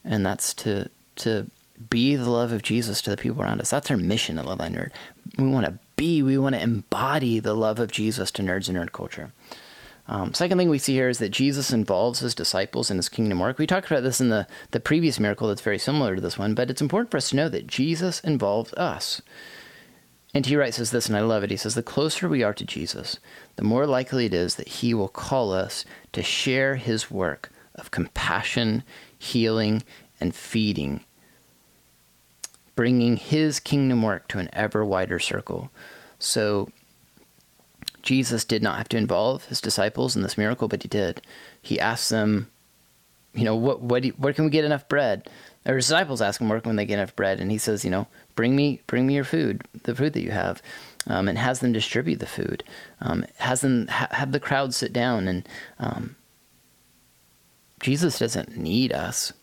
and 0.03 0.25
that's 0.25 0.53
to 0.55 0.89
to 1.17 1.49
be 1.89 2.15
the 2.15 2.29
love 2.29 2.51
of 2.51 2.61
Jesus 2.61 3.01
to 3.01 3.09
the 3.09 3.17
people 3.17 3.41
around 3.41 3.61
us. 3.61 3.69
That's 3.69 3.89
our 3.89 3.97
mission 3.97 4.37
at 4.37 4.45
Love 4.45 4.59
Nerd. 4.59 4.91
We 5.37 5.47
want 5.47 5.65
to 5.65 5.79
be, 5.95 6.21
we 6.21 6.37
want 6.37 6.55
to 6.55 6.61
embody 6.61 7.39
the 7.39 7.55
love 7.55 7.79
of 7.79 7.91
Jesus 7.91 8.31
to 8.31 8.43
nerds 8.43 8.69
and 8.69 8.77
nerd 8.77 8.91
culture. 8.91 9.31
Um, 10.07 10.33
second 10.33 10.57
thing 10.57 10.69
we 10.69 10.79
see 10.79 10.93
here 10.93 11.07
is 11.07 11.19
that 11.19 11.29
Jesus 11.29 11.71
involves 11.71 12.19
his 12.19 12.35
disciples 12.35 12.91
in 12.91 12.97
his 12.97 13.09
kingdom 13.09 13.39
work. 13.39 13.57
We 13.57 13.67
talked 13.67 13.89
about 13.89 14.03
this 14.03 14.19
in 14.19 14.29
the, 14.29 14.47
the 14.71 14.79
previous 14.79 15.19
miracle 15.19 15.47
that's 15.47 15.61
very 15.61 15.79
similar 15.79 16.15
to 16.15 16.21
this 16.21 16.37
one, 16.37 16.53
but 16.55 16.69
it's 16.69 16.81
important 16.81 17.11
for 17.11 17.17
us 17.17 17.29
to 17.29 17.37
know 17.37 17.49
that 17.49 17.67
Jesus 17.67 18.19
involves 18.19 18.73
us. 18.73 19.21
And 20.33 20.45
he 20.45 20.55
writes 20.55 20.79
us 20.79 20.89
this, 20.89 21.07
and 21.07 21.15
I 21.15 21.21
love 21.21 21.43
it. 21.43 21.51
He 21.51 21.57
says, 21.57 21.75
The 21.75 21.83
closer 21.83 22.27
we 22.27 22.43
are 22.43 22.53
to 22.53 22.65
Jesus, 22.65 23.19
the 23.55 23.63
more 23.63 23.85
likely 23.85 24.25
it 24.25 24.33
is 24.33 24.55
that 24.55 24.67
he 24.67 24.93
will 24.93 25.07
call 25.07 25.53
us 25.53 25.85
to 26.11 26.23
share 26.23 26.75
his 26.75 27.09
work 27.09 27.49
of 27.75 27.91
compassion, 27.91 28.83
healing, 29.17 29.83
and 30.19 30.35
feeding 30.35 31.01
bringing 32.75 33.17
his 33.17 33.59
kingdom 33.59 34.01
work 34.01 34.27
to 34.29 34.39
an 34.39 34.49
ever 34.53 34.83
wider 34.83 35.19
circle. 35.19 35.71
So 36.19 36.69
Jesus 38.03 38.45
did 38.45 38.61
not 38.61 38.77
have 38.77 38.89
to 38.89 38.97
involve 38.97 39.45
his 39.45 39.61
disciples 39.61 40.15
in 40.15 40.21
this 40.21 40.37
miracle, 40.37 40.67
but 40.67 40.83
he 40.83 40.87
did. 40.87 41.21
He 41.61 41.79
asked 41.79 42.09
them, 42.09 42.49
you 43.33 43.43
know, 43.43 43.55
what, 43.55 43.81
what, 43.81 44.05
where 44.05 44.33
can 44.33 44.45
we 44.45 44.51
get 44.51 44.65
enough 44.65 44.87
bread? 44.87 45.29
Their 45.63 45.77
disciples 45.77 46.21
ask 46.21 46.39
him 46.39 46.49
where 46.49 46.59
can 46.59 46.75
they 46.75 46.85
get 46.85 46.99
enough 46.99 47.15
bread, 47.15 47.39
and 47.39 47.49
he 47.49 47.57
says, 47.57 47.83
you 47.83 47.89
know, 47.89 48.07
bring 48.35 48.55
me, 48.55 48.81
bring 48.85 49.07
me 49.07 49.15
your 49.15 49.23
food, 49.23 49.63
the 49.83 49.95
food 49.95 50.13
that 50.13 50.23
you 50.23 50.31
have, 50.31 50.61
um, 51.07 51.27
and 51.27 51.37
has 51.37 51.59
them 51.59 51.71
distribute 51.71 52.19
the 52.19 52.27
food, 52.27 52.63
um, 53.01 53.25
has 53.37 53.61
them 53.61 53.87
ha- 53.87 54.09
have 54.11 54.33
the 54.33 54.39
crowd 54.39 54.73
sit 54.73 54.91
down, 54.91 55.27
and 55.27 55.47
um, 55.79 56.15
Jesus 57.79 58.19
doesn't 58.19 58.57
need 58.57 58.91
us 58.91 59.33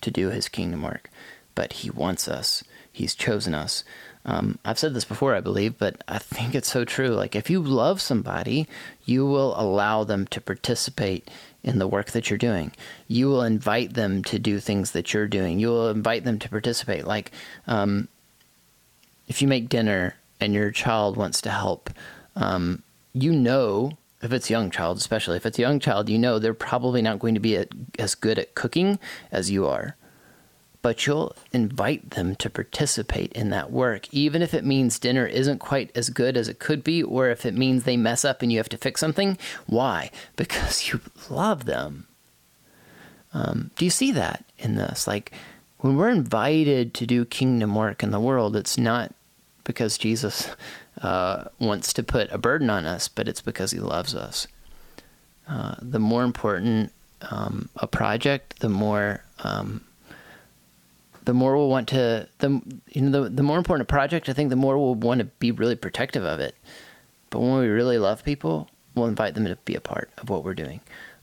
to 0.00 0.10
do 0.10 0.30
his 0.30 0.48
kingdom 0.48 0.82
work 0.82 1.10
but 1.54 1.74
He 1.74 1.90
wants 1.90 2.28
us. 2.28 2.64
He's 2.90 3.14
chosen 3.14 3.54
us. 3.54 3.84
Um, 4.24 4.58
I've 4.64 4.78
said 4.78 4.94
this 4.94 5.04
before, 5.04 5.34
I 5.34 5.40
believe, 5.40 5.78
but 5.78 6.02
I 6.06 6.18
think 6.18 6.54
it's 6.54 6.70
so 6.70 6.84
true. 6.84 7.08
Like, 7.08 7.34
if 7.34 7.50
you 7.50 7.60
love 7.60 8.00
somebody, 8.00 8.68
you 9.04 9.26
will 9.26 9.58
allow 9.60 10.04
them 10.04 10.26
to 10.28 10.40
participate 10.40 11.28
in 11.64 11.78
the 11.78 11.88
work 11.88 12.12
that 12.12 12.30
you're 12.30 12.38
doing. 12.38 12.72
You 13.08 13.28
will 13.28 13.42
invite 13.42 13.94
them 13.94 14.22
to 14.24 14.38
do 14.38 14.60
things 14.60 14.92
that 14.92 15.12
you're 15.12 15.26
doing. 15.26 15.58
You 15.58 15.68
will 15.68 15.90
invite 15.90 16.24
them 16.24 16.38
to 16.38 16.48
participate. 16.48 17.04
Like, 17.04 17.32
um, 17.66 18.08
if 19.26 19.42
you 19.42 19.48
make 19.48 19.68
dinner 19.68 20.14
and 20.40 20.54
your 20.54 20.70
child 20.70 21.16
wants 21.16 21.40
to 21.42 21.50
help, 21.50 21.90
um, 22.36 22.82
you 23.12 23.32
know, 23.32 23.98
if 24.22 24.32
it's 24.32 24.50
a 24.50 24.52
young 24.52 24.70
child, 24.70 24.98
especially 24.98 25.36
if 25.36 25.46
it's 25.46 25.58
a 25.58 25.62
young 25.62 25.80
child, 25.80 26.08
you 26.08 26.18
know 26.18 26.38
they're 26.38 26.54
probably 26.54 27.02
not 27.02 27.18
going 27.18 27.34
to 27.34 27.40
be 27.40 27.64
as 27.98 28.14
good 28.14 28.38
at 28.38 28.54
cooking 28.54 29.00
as 29.32 29.50
you 29.50 29.66
are 29.66 29.96
but 30.82 31.06
you'll 31.06 31.34
invite 31.52 32.10
them 32.10 32.34
to 32.36 32.50
participate 32.50 33.32
in 33.32 33.50
that 33.50 33.70
work, 33.70 34.12
even 34.12 34.42
if 34.42 34.52
it 34.52 34.64
means 34.64 34.98
dinner 34.98 35.26
isn't 35.26 35.60
quite 35.60 35.90
as 35.96 36.10
good 36.10 36.36
as 36.36 36.48
it 36.48 36.58
could 36.58 36.82
be, 36.82 37.02
or 37.02 37.30
if 37.30 37.46
it 37.46 37.54
means 37.54 37.84
they 37.84 37.96
mess 37.96 38.24
up 38.24 38.42
and 38.42 38.52
you 38.52 38.58
have 38.58 38.68
to 38.68 38.76
fix 38.76 39.00
something. 39.00 39.38
Why? 39.66 40.10
Because 40.36 40.88
you 40.88 41.00
love 41.30 41.64
them. 41.64 42.08
Um, 43.32 43.70
do 43.76 43.84
you 43.84 43.90
see 43.90 44.10
that 44.12 44.44
in 44.58 44.74
this? 44.74 45.06
Like, 45.06 45.32
when 45.78 45.96
we're 45.96 46.10
invited 46.10 46.94
to 46.94 47.06
do 47.06 47.24
kingdom 47.24 47.74
work 47.74 48.02
in 48.02 48.10
the 48.10 48.20
world, 48.20 48.56
it's 48.56 48.76
not 48.76 49.14
because 49.64 49.96
Jesus 49.96 50.48
uh, 51.00 51.44
wants 51.58 51.92
to 51.92 52.02
put 52.02 52.30
a 52.30 52.38
burden 52.38 52.68
on 52.70 52.86
us, 52.86 53.08
but 53.08 53.28
it's 53.28 53.40
because 53.40 53.70
he 53.70 53.78
loves 53.78 54.14
us. 54.14 54.46
Uh, 55.48 55.76
the 55.80 55.98
more 55.98 56.24
important 56.24 56.92
um, 57.30 57.68
a 57.76 57.86
project, 57.86 58.60
the 58.60 58.68
more 58.68 59.24
um, 59.44 59.80
the 61.24 61.34
more 61.34 61.56
we'll 61.56 61.68
want 61.68 61.88
to 61.88 62.28
the 62.38 62.60
you 62.88 63.02
know 63.02 63.24
the, 63.24 63.30
the 63.30 63.42
more 63.42 63.58
important 63.58 63.88
a 63.88 63.92
project 63.92 64.28
i 64.28 64.32
think 64.32 64.50
the 64.50 64.56
more 64.56 64.78
we'll 64.78 64.94
want 64.94 65.18
to 65.18 65.24
be 65.24 65.50
really 65.50 65.76
protective 65.76 66.24
of 66.24 66.40
it. 66.40 66.54
But 67.30 67.40
when 67.40 67.58
we 67.58 67.68
really 67.68 67.98
love 67.98 68.24
people 68.24 68.68
we'll 68.94 69.06
invite 69.06 69.34
them 69.34 69.46
to 69.46 69.56
be 69.64 69.74
a 69.74 69.80
part 69.80 70.10
of 70.18 70.28
what 70.28 70.44
we're 70.44 70.54
doing. 70.54 70.80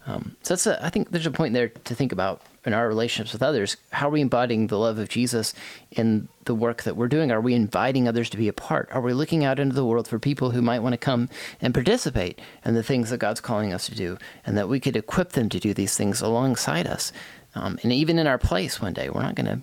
Um, 0.07 0.35
so 0.41 0.53
that's 0.53 0.65
a, 0.65 0.83
i 0.83 0.89
think 0.89 1.11
there's 1.11 1.25
a 1.25 1.31
point 1.31 1.53
there 1.53 1.69
to 1.69 1.95
think 1.95 2.11
about 2.11 2.41
in 2.65 2.73
our 2.73 2.87
relationships 2.87 3.33
with 3.33 3.43
others. 3.43 3.77
How 3.91 4.07
are 4.07 4.11
we 4.11 4.21
embodying 4.21 4.67
the 4.67 4.77
love 4.77 4.97
of 4.97 5.09
jesus 5.09 5.53
in 5.91 6.27
the 6.45 6.55
work 6.55 6.83
that 6.83 6.95
we're 6.95 7.07
doing? 7.07 7.31
Are 7.31 7.41
we 7.41 7.53
inviting 7.53 8.07
others 8.07 8.29
to 8.31 8.37
be 8.37 8.47
a 8.47 8.53
part? 8.53 8.89
Are 8.91 9.01
we 9.01 9.13
looking 9.13 9.43
out 9.43 9.59
into 9.59 9.75
the 9.75 9.85
world 9.85 10.07
for 10.07 10.19
people 10.19 10.51
who 10.51 10.61
might 10.61 10.79
want 10.79 10.93
to 10.93 10.97
come 10.97 11.29
and 11.61 11.73
participate 11.73 12.39
in 12.65 12.73
the 12.73 12.83
things 12.83 13.09
that 13.09 13.17
god's 13.17 13.41
calling 13.41 13.73
us 13.73 13.85
to 13.87 13.95
do 13.95 14.17
and 14.45 14.57
that 14.57 14.69
we 14.69 14.79
could 14.79 14.95
equip 14.95 15.33
them 15.33 15.49
to 15.49 15.59
do 15.59 15.73
these 15.73 15.95
things 15.95 16.21
alongside 16.21 16.87
us? 16.87 17.11
Um, 17.55 17.79
and 17.83 17.91
even 17.91 18.19
in 18.19 18.27
our 18.27 18.37
place 18.37 18.81
one 18.81 18.93
day 18.93 19.09
we're 19.09 19.23
not 19.23 19.35
going 19.35 19.45
to 19.45 19.61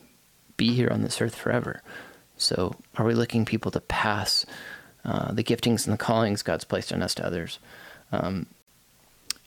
be 0.57 0.75
here 0.75 0.89
on 0.91 1.03
this 1.03 1.21
earth 1.21 1.35
forever. 1.35 1.83
So, 2.37 2.77
are 2.97 3.07
we 3.07 3.15
looking 3.15 3.45
people 3.45 3.71
to 3.71 3.81
pass 3.81 4.45
uh, 5.05 5.33
the 5.33 5.45
giftings 5.45 5.87
and 5.87 5.95
the 5.95 5.99
callings 5.99 6.43
God's 6.43 6.65
placed 6.65 6.93
on 6.93 7.03
us 7.03 7.15
to 7.17 7.27
others? 7.27 7.59
Um, 8.13 8.47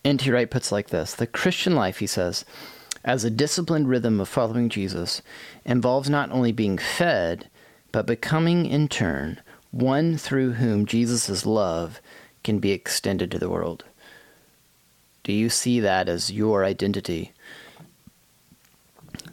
N.T. 0.04 0.32
Wright 0.32 0.50
puts 0.50 0.72
like 0.72 0.90
this 0.90 1.14
The 1.14 1.28
Christian 1.28 1.76
life, 1.76 2.00
he 2.00 2.08
says, 2.08 2.46
as 3.04 3.24
a 3.24 3.30
disciplined 3.30 3.88
rhythm 3.88 4.20
of 4.20 4.28
following 4.28 4.70
Jesus, 4.70 5.22
involves 5.66 6.10
not 6.10 6.32
only 6.32 6.52
being 6.52 6.78
fed, 6.78 7.50
but 7.92 8.06
becoming 8.06 8.66
in 8.66 8.88
turn 8.88 9.40
one 9.72 10.18
through 10.18 10.54
whom 10.54 10.86
Jesus' 10.86 11.46
love 11.46 12.02
can 12.44 12.60
be 12.60 12.72
extended 12.72 13.32
to 13.32 13.40
the 13.40 13.50
world. 13.50 13.86
Do 15.24 15.34
you 15.34 15.50
see 15.50 15.80
that 15.80 16.10
as 16.10 16.32
your 16.32 16.64
identity? 16.66 17.34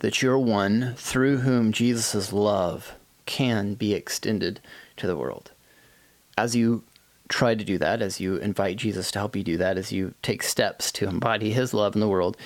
That 0.00 0.22
you're 0.22 0.38
one 0.38 0.94
through 0.96 1.38
whom 1.38 1.72
Jesus' 1.72 2.32
love 2.32 2.94
can 3.24 3.74
be 3.74 3.94
extended 3.94 4.60
to 4.96 5.06
the 5.06 5.16
world. 5.16 5.52
As 6.38 6.54
you 6.54 6.84
try 7.28 7.54
to 7.54 7.64
do 7.64 7.78
that, 7.78 8.02
as 8.02 8.20
you 8.20 8.36
invite 8.36 8.76
Jesus 8.76 9.10
to 9.10 9.18
help 9.18 9.34
you 9.34 9.42
do 9.42 9.56
that, 9.56 9.78
as 9.78 9.92
you 9.92 10.14
take 10.22 10.42
steps 10.42 10.92
to 10.92 11.08
embody 11.08 11.52
his 11.52 11.74
love 11.74 11.94
in 11.94 12.00
the 12.00 12.08
world, 12.08 12.36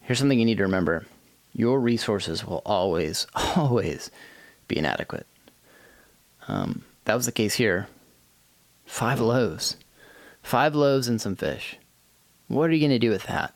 here's 0.00 0.18
something 0.18 0.38
you 0.38 0.46
need 0.46 0.58
to 0.58 0.64
remember 0.64 1.06
your 1.54 1.80
resources 1.80 2.46
will 2.46 2.62
always, 2.64 3.26
always 3.34 4.10
be 4.68 4.78
inadequate. 4.78 5.26
Um, 6.48 6.84
that 7.04 7.14
was 7.14 7.26
the 7.26 7.32
case 7.32 7.54
here. 7.54 7.88
Five 8.86 9.20
loaves. 9.20 9.76
Five 10.42 10.74
loaves 10.74 11.08
and 11.08 11.20
some 11.20 11.36
fish. 11.36 11.76
What 12.48 12.70
are 12.70 12.72
you 12.72 12.80
going 12.80 12.90
to 12.90 12.98
do 12.98 13.10
with 13.10 13.24
that? 13.24 13.54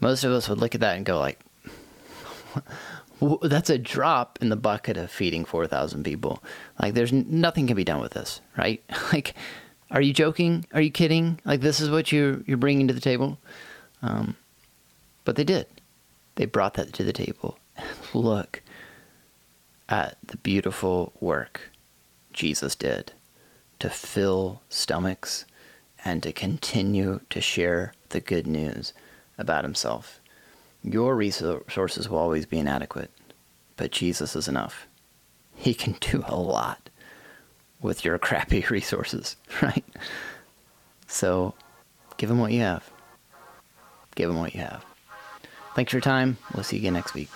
Most 0.00 0.24
of 0.24 0.32
us 0.32 0.48
would 0.48 0.58
look 0.58 0.74
at 0.74 0.80
that 0.80 0.96
and 0.96 1.06
go 1.06 1.18
like, 1.18 1.40
that's 3.42 3.70
a 3.70 3.78
drop 3.78 4.38
in 4.40 4.48
the 4.48 4.56
bucket 4.56 4.96
of 4.96 5.10
feeding 5.10 5.44
4,000 5.44 6.04
people. 6.04 6.42
Like, 6.80 6.94
there's 6.94 7.12
nothing 7.12 7.66
can 7.66 7.76
be 7.76 7.84
done 7.84 8.00
with 8.00 8.12
this, 8.12 8.40
right? 8.56 8.82
like, 9.12 9.34
are 9.90 10.00
you 10.00 10.12
joking? 10.12 10.66
Are 10.72 10.80
you 10.80 10.90
kidding? 10.90 11.40
Like, 11.44 11.60
this 11.60 11.80
is 11.80 11.90
what 11.90 12.12
you're, 12.12 12.40
you're 12.46 12.56
bringing 12.56 12.88
to 12.88 12.94
the 12.94 13.00
table? 13.00 13.38
Um, 14.02 14.36
but 15.24 15.36
they 15.36 15.44
did. 15.44 15.66
They 16.36 16.46
brought 16.46 16.74
that 16.74 16.92
to 16.94 17.04
the 17.04 17.12
table. 17.12 17.58
Look 18.12 18.62
at 19.88 20.16
the 20.26 20.36
beautiful 20.38 21.12
work 21.20 21.70
Jesus 22.32 22.74
did 22.74 23.12
to 23.78 23.90
fill 23.90 24.62
stomachs 24.68 25.44
and 26.04 26.22
to 26.22 26.32
continue 26.32 27.20
to 27.30 27.40
share 27.40 27.92
the 28.10 28.20
good 28.20 28.46
news 28.46 28.92
about 29.38 29.64
himself. 29.64 30.20
Your 30.84 31.16
resources 31.16 32.08
will 32.10 32.18
always 32.18 32.44
be 32.44 32.58
inadequate, 32.58 33.10
but 33.76 33.90
Jesus 33.90 34.36
is 34.36 34.48
enough. 34.48 34.86
He 35.54 35.72
can 35.72 35.96
do 36.00 36.22
a 36.26 36.36
lot 36.36 36.90
with 37.80 38.04
your 38.04 38.18
crappy 38.28 38.64
resources, 38.68 39.36
right? 39.62 39.84
So 41.06 41.54
give 42.18 42.30
him 42.30 42.38
what 42.38 42.52
you 42.52 42.60
have. 42.60 42.88
Give 44.14 44.28
him 44.28 44.38
what 44.38 44.54
you 44.54 44.60
have. 44.60 44.84
Thanks 45.74 45.90
for 45.90 45.96
your 45.96 46.02
time. 46.02 46.36
We'll 46.54 46.62
see 46.62 46.76
you 46.76 46.82
again 46.82 46.92
next 46.92 47.14
week. 47.14 47.30